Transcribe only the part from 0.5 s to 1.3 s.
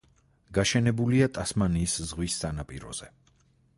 გაშენებულია